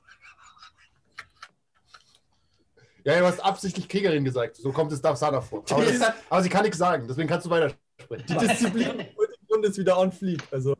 [3.06, 4.56] Ja, du hast absichtlich Kriegerin gesagt.
[4.56, 5.62] So kommt es Dafsana vor.
[5.70, 8.26] Aber, das, aber sie kann nichts sagen, deswegen kannst du weitersprechen.
[8.28, 10.42] Die Disziplin und die Grund ist wieder on fleek.
[10.50, 10.74] Also,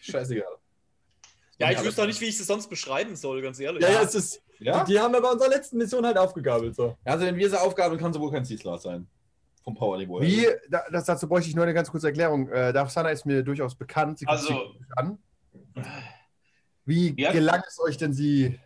[0.00, 0.44] Scheißegal.
[1.58, 3.82] Ja, ich wüsste auch nicht, wie ich es sonst beschreiben soll, ganz ehrlich.
[3.82, 4.42] Ja, ja, es ist.
[4.58, 4.84] Ja?
[4.84, 6.74] Die haben wir bei unserer letzten Mission halt aufgegabelt.
[6.76, 6.96] So.
[7.04, 9.06] Also, wenn wir sie aufgaben, kann sie wohl kein Zieslar sein.
[9.64, 10.28] Vom Power-Niveau her.
[10.28, 12.48] Wie, da- das, dazu bräuchte ich nur eine ganz kurze Erklärung.
[12.50, 14.18] Äh, Darf Sana ist mir durchaus bekannt.
[14.18, 15.18] Sie Also- an.
[16.84, 17.32] Wie Ja.
[17.32, 18.58] gelang es euch denn, sie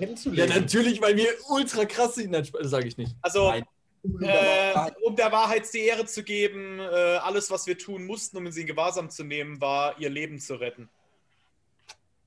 [0.00, 0.60] Ja, kennenzulernen?
[0.60, 2.30] natürlich, weil wir ultra krass sind.
[2.30, 3.14] Nein, das sage ich nicht.
[3.22, 3.64] Also, Nein.
[4.22, 8.50] äh, um der Wahrheit die Ehre zu geben, äh, alles, was wir tun mussten, um
[8.50, 10.88] sie in Gewahrsam zu nehmen, war, ihr Leben zu retten.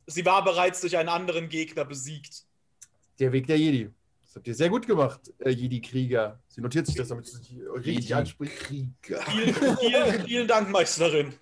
[0.06, 2.44] Sie war bereits durch einen anderen Gegner besiegt.
[3.20, 3.90] Der Weg der Jedi.
[4.34, 6.40] Das habt ihr sehr gut gemacht, äh, Jedi-Krieger.
[6.48, 7.56] Sie notiert sich das, damit sie sich
[7.86, 8.14] richtig Jedi.
[8.16, 8.54] anspricht.
[8.64, 8.96] Vielen,
[9.80, 11.34] vielen, vielen Dank, Meisterin.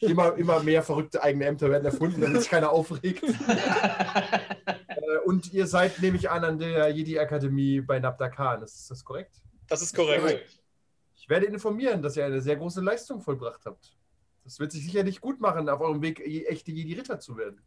[0.00, 3.22] Immer, immer mehr verrückte eigene Ämter werden erfunden, damit sich keiner aufregt.
[5.28, 8.62] Und ihr seid, nehme ich an, an der Jedi-Akademie bei Nabda Khan.
[8.62, 9.42] Ist das korrekt?
[9.68, 10.58] Das ist korrekt.
[11.16, 13.94] Ich werde informieren, dass ihr eine sehr große Leistung vollbracht habt.
[14.44, 17.60] Das wird sich sicherlich gut machen, auf eurem Weg echte Jedi-Ritter zu werden.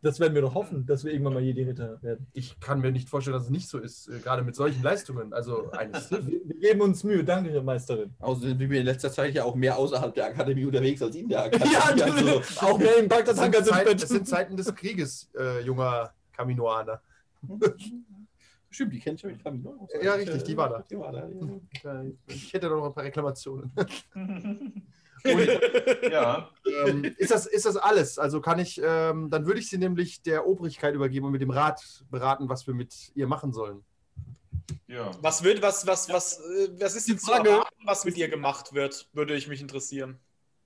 [0.00, 2.28] Das werden wir doch hoffen, dass wir irgendwann mal Jedi-Ritter werden.
[2.32, 5.34] Ich kann mir nicht vorstellen, dass es nicht so ist, äh, gerade mit solchen Leistungen.
[5.34, 6.10] Also eines.
[6.26, 7.22] Wir, geben uns Mühe.
[7.22, 8.14] Danke, Meisterin.
[8.20, 11.28] Außerdem sind wir in letzter Zeit ja auch mehr außerhalb der Akademie unterwegs als in
[11.28, 11.76] der Akademie.
[12.00, 17.00] Also, auch mehr im Bagdad-Tank sind, Zeit, das sind Zeiten des Krieges, äh, junger Kaminoaner.
[18.70, 19.88] stimmt, die kennt ich ja mit Camino.
[20.02, 20.82] Ja, richtig, die war da.
[20.90, 21.28] Die war da.
[21.84, 22.04] ja.
[22.26, 23.70] Ich hätte da noch ein paar Reklamationen.
[26.10, 26.48] ja,
[26.86, 28.18] ähm, ist, das, ist das alles?
[28.18, 31.50] Also kann ich, ähm, dann würde ich sie nämlich der Obrigkeit übergeben und mit dem
[31.50, 33.84] Rat beraten, was wir mit ihr machen sollen.
[34.88, 35.10] ja.
[35.20, 38.72] Was wird, was, was, was, äh, was ist die Frage- Frage, was mit ihr gemacht
[38.72, 40.18] wird, würde ich mich interessieren.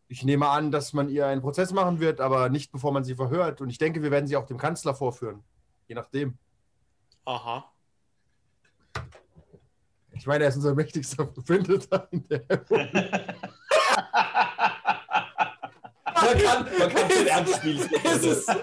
[0.08, 3.16] Ich nehme an, dass man ihr einen Prozess machen wird, aber nicht bevor man sie
[3.16, 3.60] verhört.
[3.60, 5.42] Und ich denke, wir werden sie auch dem Kanzler vorführen.
[5.88, 6.36] Je nachdem.
[7.24, 7.72] Aha.
[10.12, 12.42] Ich meine, er ist unser mächtigster Verbündeter in der
[16.18, 17.88] Man kann, man kann den Ernst spielen.
[18.04, 18.54] Es ist so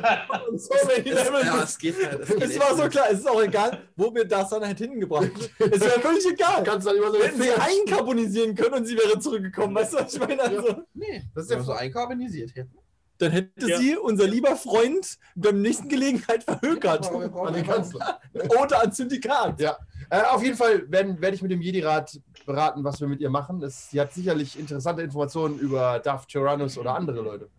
[0.88, 1.46] many Es, levels.
[1.46, 2.20] ja, es geht halt.
[2.22, 4.78] Es, geht Es war so klar, es ist auch egal, wo wir das dann halt
[4.80, 6.64] hingebracht Es wäre völlig egal.
[6.64, 9.76] Kannst dann immer so Hätten sie einkarbonisieren können und sie wäre zurückgekommen.
[9.76, 10.42] Weißt du, was ich meine?
[10.42, 12.78] Also, Nee, Das ist ja wir so einkarbonisiert hätten.
[13.18, 13.78] Dann hätte Ja.
[13.78, 17.10] sie, unser lieber Freund, beim nächsten Gelegenheit verhökert.
[17.12, 18.20] Brauchen an den Kanzler.
[18.62, 19.60] Oder ans Syndikat.
[19.62, 19.78] Ja.
[20.10, 23.30] Äh, auf jeden Fall werde werd ich mit dem Jedi-Rat beraten, was wir mit ihr
[23.30, 23.62] machen.
[23.64, 27.50] Es, sie hat sicherlich interessante Informationen über Darth Tyrannus oder andere Leute.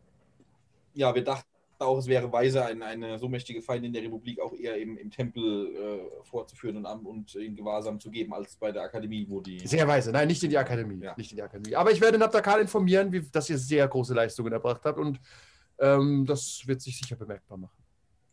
[0.95, 1.49] Ja, wir dachten
[1.85, 5.11] auch, es wäre weise, eine, eine so mächtige Feindin der Republik auch eher im, im
[5.11, 9.67] Tempel äh, vorzuführen und, und in Gewahrsam zu geben, als bei der Akademie, wo die.
[9.67, 10.13] Sehr weise.
[10.13, 11.03] Nein, nicht in die Akademie.
[11.03, 11.15] Ja.
[11.17, 11.77] Nicht in die Akademie.
[11.77, 15.21] Aber ich werde Nabdakal informieren, wie, dass ihr sehr große Leistungen erbracht habt und
[15.79, 17.83] ähm, das wird sich sicher bemerkbar machen.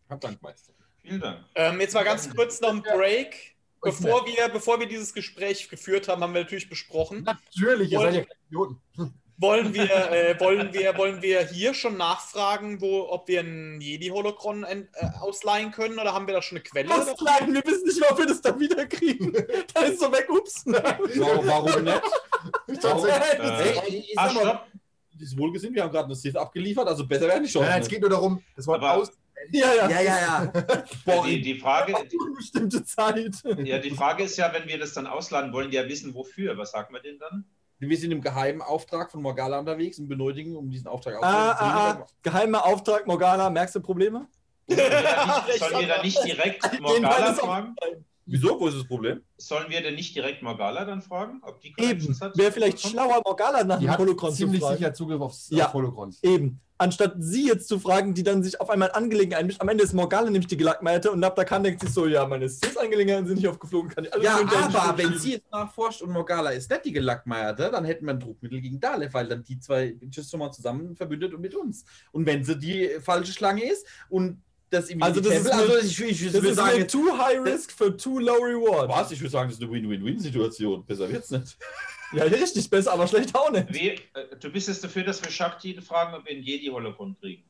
[0.10, 0.74] Hab Dank, Meister.
[1.02, 1.46] Vielen Dank.
[1.56, 3.56] Ähm, jetzt mal ganz kurz noch ein Break.
[3.84, 8.14] Bevor wir, bevor wir dieses Gespräch geführt haben, haben wir natürlich besprochen, Natürlich, ihr Wollt-
[8.14, 8.78] seid ja Idioten.
[9.38, 14.64] Wollen wir, äh, wollen wir, wollen wir hier schon nachfragen, wo, ob wir einen Jedi-Holocron
[14.64, 14.86] äh,
[15.20, 16.90] ausleihen können oder haben wir da schon eine Quelle?
[16.90, 19.32] Klein, wir wissen nicht, ob wir das dann wieder kriegen.
[19.74, 20.64] Da ist so weg, ups.
[20.66, 22.02] Warum, warum nicht?
[22.82, 23.50] Tatsächlich.
[23.50, 24.66] Äh, Ey, ich ah, sag mal,
[25.20, 27.70] ist wir haben gerade eine Sith abgeliefert, also besser werden die Chancen.
[27.70, 29.12] Nein, es geht nur darum, das Wort Aber- aus.
[29.52, 29.90] Ja, ja.
[29.90, 30.46] ja, ja, ja.
[31.06, 33.34] Boah, Die, die, Frage, die, Bestimmte Zeit.
[33.64, 36.58] ja, die Frage ist ja, wenn wir das dann ausladen, wollen die ja wissen, wofür.
[36.58, 37.46] Was sagen wir denn dann?
[37.90, 41.76] Wir sind im geheimen Auftrag von Morgala unterwegs und benötigen, um diesen Auftrag Ah, auszuführen.
[41.76, 42.06] ah, ah.
[42.22, 44.28] Geheimer Auftrag, Morgana, merkst du Probleme?
[44.68, 47.76] Sollen wir, da nicht, sollen wir da nicht direkt Morgala auf- fragen?
[48.28, 48.58] Wieso?
[48.60, 49.22] Wo ist das Problem?
[49.38, 51.42] Sollen wir denn nicht direkt Morgala dann fragen?
[51.44, 52.30] Ob die Connections Eben.
[52.30, 52.38] hat?
[52.38, 54.78] Wäre vielleicht schlauer, Morgana nach Die dem Holocron zu ziemlich fragen.
[54.78, 55.66] sicher Zugriff aufs Ja.
[55.66, 56.24] auf Holocrons.
[56.24, 56.62] Eben.
[56.82, 59.62] Anstatt sie jetzt zu fragen, die dann sich auf einmal Angelegenheiten einmischt.
[59.62, 63.28] Am Ende ist Morgana nämlich die Gelackmeite und Nabdakan denkt sich so, ja, meine Sis-Angelegenheiten
[63.28, 66.72] sind nicht aufgeflogen, kann ich alles Ja, aber wenn sie jetzt nachforscht und Morgala ist
[66.72, 69.96] nicht die Gelackmeierte, dann hätten wir ein Druckmittel gegen Dalef, weil dann die zwei
[70.28, 71.86] schon mal zusammen verbündet und mit uns.
[72.12, 75.62] Und wenn sie die falsche Schlange ist und das im Also das ist Tempel- eine-
[75.74, 78.38] also ich, ich, ich Das würde ist sagen, eine too high risk for too low
[78.42, 78.90] reward.
[78.90, 79.12] was?
[79.12, 80.86] Ich würde sagen, das ist eine Win-Win-Win-Situation.
[80.86, 81.58] Besser wird's nicht.
[82.14, 83.74] Ja, richtig, besser, aber schlecht auch nicht.
[83.74, 84.00] Wie, äh,
[84.38, 87.44] du bist jetzt dafür, dass wir Shakti fragen, ob wir einen Jedi-Holocron kriegen.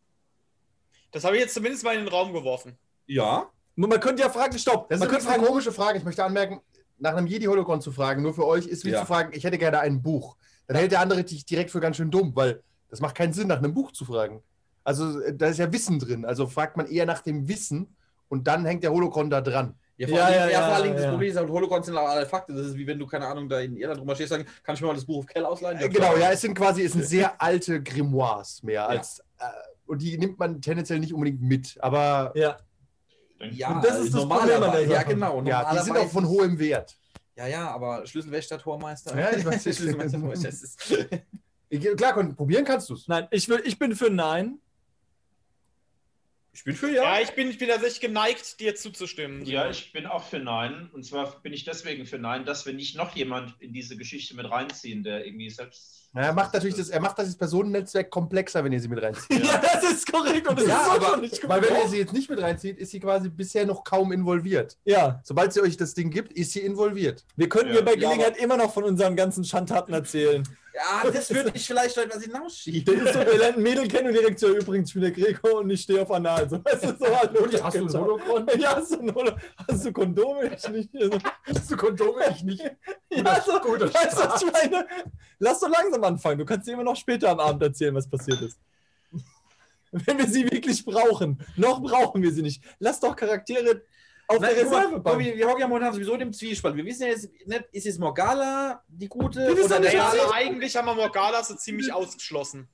[1.12, 2.78] Das habe ich jetzt zumindest mal in den Raum geworfen.
[3.08, 4.88] Ja, Man könnte ja fragen, stopp.
[4.88, 5.98] Das ist man könnte übrigens eine fragen, komische Frage.
[5.98, 6.62] Ich möchte anmerken,
[7.00, 9.00] nach einem Jedi-Holocron zu fragen, nur für euch, ist wie Ja.
[9.02, 10.38] zu fragen, ich hätte gerne ein Buch.
[10.68, 13.48] Dann hält der andere dich direkt für ganz schön dumm, weil das macht keinen Sinn,
[13.48, 14.44] nach einem Buch zu fragen.
[14.84, 16.26] Also äh, da ist ja Wissen drin.
[16.26, 17.96] Also fragt man eher nach dem Wissen
[18.30, 19.76] und dann hängt der Holocron da dran.
[19.98, 21.10] Ja, vor Ja, allem, ja, ja, ja, vor allem das ja.
[21.12, 22.56] Problem ist, Holocrons sind auch alle Fakten.
[22.56, 24.82] Das ist wie wenn du, keine Ahnung, da in Irland drüber stehst, sagen, kann ich
[24.82, 25.80] mir mal das Buch auf Kell ausleihen?
[25.80, 29.20] Äh, genau, ja, es sind quasi es sind sehr alte Grimoires mehr als.
[29.38, 29.44] Äh,
[29.86, 31.78] und die nimmt man tendenziell nicht unbedingt mit.
[31.80, 32.58] Aber Ja,
[33.52, 35.44] Ja, Und das ist das Problem an der Ja, genau.
[35.44, 36.98] ja, die sind auch von hohem Wert.
[37.36, 39.18] Ja, ja, aber Schlüsselwächter, Tormeister.
[39.20, 39.62] Ja, ich weiß.
[39.64, 41.20] Schlüsselmeister, Tormeister,
[41.96, 43.08] Klar, probieren kannst du es.
[43.08, 44.60] nein, ich, will, ich bin für Nein.
[46.54, 47.22] Ich bin für Ja, ja.
[47.22, 49.46] ich bin, ich bin tatsächlich geneigt, dir zuzustimmen.
[49.46, 50.90] Ja, ich bin auch für Nein.
[50.94, 54.36] Und zwar bin ich deswegen für Nein, dass wir nicht noch jemand in diese Geschichte
[54.36, 56.10] mit reinziehen, der irgendwie selbst.
[56.14, 59.46] Ja, er macht natürlich das, er macht das Personennetzwerk komplexer, wenn ihr sie mit reinzieht.
[59.46, 61.98] Ja, das ist korrekt und das Ja, ist aber, schon nicht weil wenn ihr sie
[62.00, 64.78] jetzt nicht mit reinzieht, ist sie quasi bisher noch kaum involviert.
[64.84, 67.24] Ja, Sobald sie euch das Ding gibt, ist sie involviert.
[67.38, 67.76] wir könnten Ja.
[67.80, 70.44] ihr bei Ja, Gelegenheit immer noch von unseren ganzen Schandtaten erzählen.
[70.74, 72.86] Ja, das würde ich vielleicht etwas hinausschieben.
[72.86, 75.12] Der ist so, wir lernen ein Mädel kennen und direkt so, übrigens, ich bin der
[75.12, 76.50] Gregor und ich stehe auf Anal.
[76.50, 78.48] So, weißt du, so, hallo, Und hast du ein Holocron?
[78.58, 80.56] Ja, hast du, ein hast du Kondome?
[80.56, 80.90] Ich nicht.
[80.94, 81.18] So.
[81.54, 82.24] Hast du Kondome?
[82.32, 82.64] Ich nicht.
[83.10, 84.86] Ja, so, guter weißt du, was ich meine?
[85.40, 86.40] Lass doch langsam anfangen.
[86.40, 88.58] Du kannst dir immer noch später am Abend erzählen, was passiert ist.
[89.92, 91.46] Wenn wir sie wirklich brauchen.
[91.58, 92.64] Noch brauchen wir sie nicht.
[92.80, 93.82] Lass doch Charaktere
[94.32, 95.20] auf Nein, der Reservebank.
[95.20, 96.76] wir, wir hocken ja momentan sowieso im Zwiespalt.
[96.76, 100.76] Wir wissen ja jetzt nicht, ist es Morgala die gute Wir oder nicht, also eigentlich
[100.76, 102.68] haben wir Morgala so ziemlich ausgeschlossen.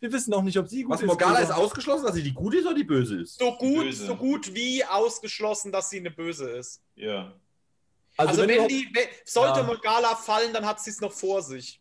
[0.00, 1.06] Wir wissen auch nicht, ob sie gut Was ist.
[1.08, 3.38] Morgala ist ausgeschlossen, dass sie die gute ist oder die böse ist?
[3.38, 4.06] So gut, Böse.
[4.06, 6.80] so gut wie ausgeschlossen, dass sie eine Böse ist.
[6.94, 7.32] Ja.
[8.16, 9.66] Also, wenn, überhaupt- die, wenn, sollte Ja.
[9.66, 11.80] Morgala fallen, dann hat sie es noch vor sich.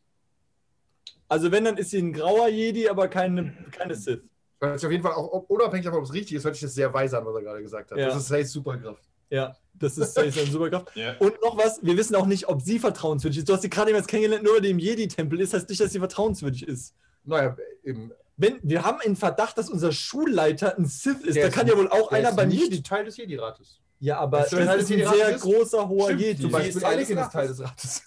[1.28, 4.22] also wenn, dann ist sie ein grauer Jedi, aber keine, keine Sith.
[4.60, 6.74] Hört sich auf jeden Fall auch unabhängig davon, ob es richtig ist, hört sich das
[6.74, 7.98] sehr weise an, was er gerade gesagt hat.
[7.98, 8.08] Ja.
[8.08, 9.04] Das ist Says Superkraft.
[9.30, 10.88] Ja, das ist, eine Superkraft.
[10.96, 11.16] ja.
[11.20, 13.50] Und noch was, wir wissen auch nicht, ob sie vertrauenswürdig ist.
[13.50, 15.82] Du hast sie gerade eben jetzt kennengelernt, nur weil die im Jedi-Tempel ist, heißt nicht,
[15.82, 16.96] dass sie vertrauenswürdig ist.
[17.24, 18.12] Naja, eben.
[18.38, 21.36] Wenn, wir haben einen Verdacht, dass unser Schulleiter ein Sith ist.
[21.36, 22.82] Der da ist kann ja wohl auch Der einer ist bei nicht Jedi.
[22.84, 23.82] Teil des Jedi-Rates.
[24.00, 26.42] Ja, aber Das das ist ein sehr ist- großer, hoher Stimmt, Jedi.
[26.44, 27.34] Zum Beispiel Teil des Anakin ist Rates.
[27.34, 28.02] Teil des Rates.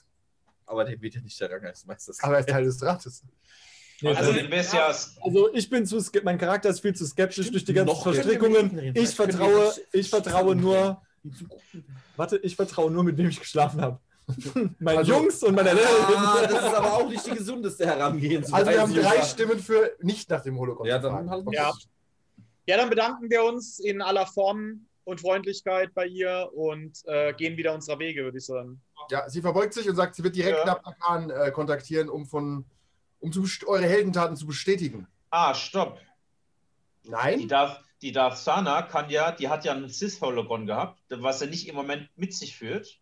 [0.67, 2.13] Aber der wird ja nicht der Ranggeistmeister.
[2.21, 3.23] Aber er ist Teil des Rates.
[4.03, 7.73] Nee, Also, also, also ich bin zu mein Charakter ist viel zu skeptisch durch die
[7.75, 8.93] ganzen Verstrickungen.
[8.97, 11.03] Ich vertraue, ich vertraue nur,
[12.17, 13.99] warte, ich vertraue nur, mit wem ich geschlafen habe.
[14.79, 16.51] Meinen Also- Jungs und meiner Ah, Lehrerin.
[16.55, 18.55] das ist aber auch nicht die gesundeste Herangehensweise.
[18.57, 20.89] Also wir haben drei Stimmen für nicht nach dem Holocaust.
[20.89, 21.45] Ja, dann halt.
[21.53, 21.73] Ja.
[22.67, 27.57] Ja, dann bedanken wir uns in aller Form und Freundlichkeit bei ihr und äh, gehen
[27.57, 28.81] wieder unserer Wege, würde ich sagen.
[29.11, 30.65] Ja, sie verbeugt sich und sagt, sie wird direkt Ja.
[30.67, 32.65] Nabta Khan äh, kontaktieren, um von
[33.21, 35.07] um zu, eure Heldentaten zu bestätigen.
[35.31, 35.99] Ah, stopp.
[37.05, 37.49] Die Nein?
[37.49, 41.69] Darth, die Darth Sana kann ja, die hat ja ein Sith-Hologon gehabt, was er nicht
[41.69, 42.99] im Moment mit sich führt.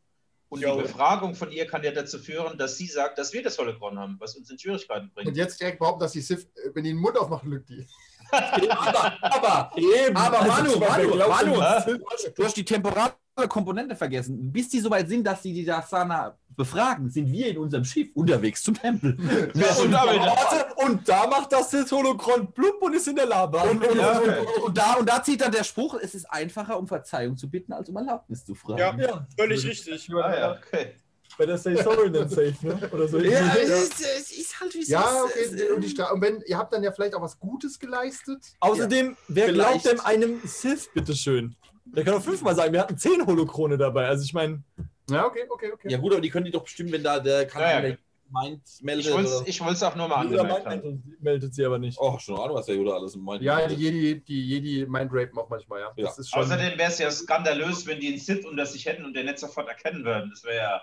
[0.51, 0.75] Und Ja.
[0.75, 3.99] die Befragung von ihr kann ja dazu führen, dass sie sagt, dass wir das Hologon
[3.99, 5.37] haben, was uns in Schwierigkeiten Und bringt.
[5.37, 7.87] jetzt direkt behaupten, dass die Sith, äh, wenn die den Mund aufmachen, lügt die.
[8.31, 10.15] Aber, aber, Eben.
[10.17, 11.87] aber Also, Manu, Manu, Manu, was-
[12.35, 13.15] du hast die temporale
[13.47, 14.51] Komponente vergessen.
[14.51, 18.63] Bis die soweit sind, dass sie die Dasana befragen, sind wir in unserem Schiff unterwegs
[18.63, 19.17] zum Tempel.
[19.55, 23.63] Und, warte, und da macht das Sith Holocron blub und ist in der Lava.
[23.63, 24.19] Und, und, Ja.
[24.19, 27.49] und, und, da, und da zieht dann der Spruch, es ist einfacher, um Verzeihung zu
[27.49, 28.79] bitten, als um Erlaubnis zu fragen.
[28.79, 30.11] Ja, ja, völlig richtig.
[30.15, 30.95] Ah, ja, okay.
[31.37, 32.91] Bei der Say Sorry then Safe, ne?
[32.91, 33.19] Oder so.
[33.21, 35.53] Ja, es ist, es ist halt wie es Ja, ist.
[35.53, 35.71] Okay.
[35.71, 38.45] Und, die Stra und wenn, ihr habt dann ja vielleicht auch was Gutes geleistet.
[38.59, 39.83] Außerdem, wer Vielleicht.
[39.83, 41.55] glaubt denn einem Sith, bitteschön?
[41.95, 44.07] Der kann doch fünfmal sagen, wir hatten zehn Holokrone dabei.
[44.07, 44.63] Also ich meine,
[45.11, 45.91] Ja, okay, okay, okay.
[45.91, 47.81] Ja gut, aber die können die doch bestimmen, wenn da der kann Ja, ja.
[47.81, 47.99] der
[48.31, 49.07] meint, meldet.
[49.47, 51.99] Ich wollte es auch nur mal Yoda angemerkt meint, meldet sie aber nicht.
[51.99, 53.43] Oh, schon Ahnung, was der Yoda alles meint.
[53.43, 55.93] Ja, die Jedi, die Jedi Mindrapen auch manchmal, ja.
[55.97, 56.07] Ja.
[56.07, 56.43] Das ist schon.
[56.43, 59.39] Außerdem wäre es ja skandalös, wenn die einen Sith unter sich hätten und den nicht
[59.39, 60.31] sofort erkennen würden.
[60.31, 60.83] Das wäre ja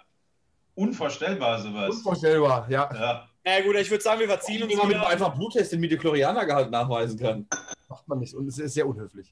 [0.76, 1.96] unvorstellbar, sowas.
[1.96, 2.90] Unvorstellbar, ja.
[2.94, 3.30] Ja.
[3.44, 6.72] Na gut, ich würde sagen, wir verziehen uns Wie man mit einfach Bluttest den Midichlorianer-Gehalt
[6.72, 7.48] nachweisen kann.
[7.88, 8.34] Macht man nicht.
[8.34, 9.32] Und es ist sehr unhöflich.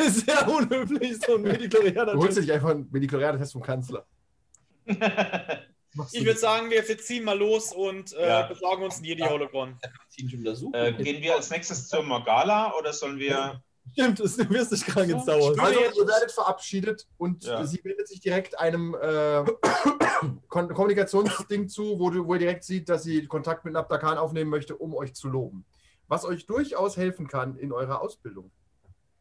[0.08, 2.12] Sehr unhöflich, so ein Mediklorianer.
[2.12, 4.06] Du holst dir nicht einfach einen Mediklorianer-Test vom Kanzler.
[6.12, 8.46] Ich würde sagen, wir ziehen mal los und äh, Ja.
[8.46, 9.04] besorgen uns ein
[10.38, 10.72] untersuchen.
[10.72, 13.60] äh, gehen wir als nächstes zur Morgala oder sollen wir.
[13.92, 15.52] Stimmt, es- du wirst nicht krank ins Dauer.
[15.58, 17.66] Also, ihr werdet verabschiedet und Ja.
[17.66, 19.42] sie wendet sich direkt einem äh,
[20.48, 24.76] Kommunikationsding zu, wo, du, wo ihr direkt sieht, dass sie Kontakt mit Nabdakan aufnehmen möchte,
[24.76, 25.64] um euch zu loben.
[26.06, 28.52] Was euch durchaus helfen kann in eurer Ausbildung.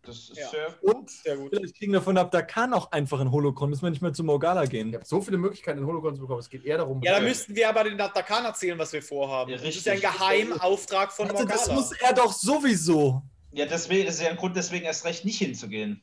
[0.01, 0.49] Das ist Ja.
[0.49, 0.75] sehr.
[0.83, 1.49] Und Sehr gut.
[1.53, 3.69] vielleicht kriegen wir von Abdakan auch einfach ein Holocron.
[3.69, 4.89] Müssen wir nicht mehr zu Morgala gehen.
[4.89, 6.39] Ihr habt so viele Möglichkeiten, in Holocron zu bekommen.
[6.39, 9.51] Es geht eher darum, Ja, da müssten wir aber den Datakan erzählen, was wir vorhaben.
[9.51, 9.99] Ja, das ist ja ein.
[10.01, 11.73] Geheimauftrag von Also, das Morgana.
[11.79, 13.21] muss er doch sowieso.
[13.51, 16.01] Ja, deswegen das ist ja ein Grund, deswegen erst recht nicht hinzugehen.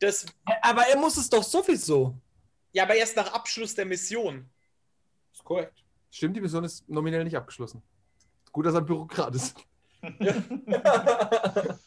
[0.00, 0.26] Das,
[0.62, 2.14] Aber er muss es doch sowieso.
[2.72, 4.48] ja, aber erst nach Abschluss der Mission.
[5.32, 5.82] ist korrekt.
[6.10, 7.82] Stimmt, die Mission ist nominell nicht abgeschlossen.
[8.52, 9.56] Gut, dass er ein Bürokrat ist.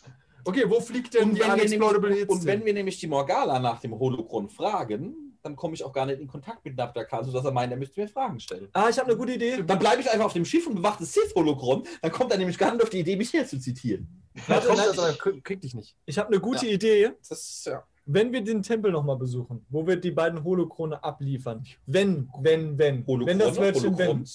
[0.46, 3.00] okay, wo fliegt denn Und die wenn, wir Unexplodable nämlich, jetzt und wenn wir nämlich
[3.00, 6.78] die Morgala nach dem Holocron fragen, dann komme ich auch gar nicht in Kontakt mit
[6.78, 8.70] Nabdakan, sodass er meint, er müsste mir Fragen stellen.
[8.74, 9.64] Ah, ich habe eine gute Idee.
[9.64, 11.84] Dann bleibe ich einfach auf dem Schiff und bewache das Sith-Holocron.
[12.02, 14.08] Dann kommt er nämlich gar nicht auf die Idee, mich herzuzitieren.
[14.48, 15.96] Warte, Warte, das, aber krieg, krieg dich nicht.
[16.06, 17.12] Ich habe eine gute Idee.
[17.28, 17.84] Das ist ja.
[18.06, 21.66] Wenn wir den Tempel nochmal besuchen, wo wir die beiden Holokrone abliefern.
[21.86, 23.06] Wenn, wenn, wenn.
[23.08, 24.26] wenn das Wörtchen wenn.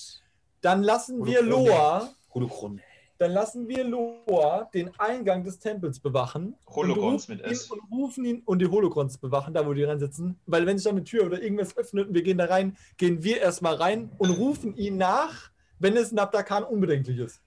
[0.61, 1.69] Dann lassen wir Holokrone.
[1.69, 2.81] Loa Holocron.
[3.19, 6.55] Dann lassen wir Loa den Eingang des Tempels bewachen.
[6.67, 7.67] Hologrons und mit rufen S.
[7.67, 10.39] Ihn und rufen ihn und die Hologrons bewachen, da wo die rein sitzen.
[10.47, 13.23] Weil wenn sich da eine Tür oder irgendwas öffnet und wir gehen da rein, gehen
[13.23, 17.41] wir erstmal rein und rufen ihn nach, wenn es Nabdakan unbedenklich ist.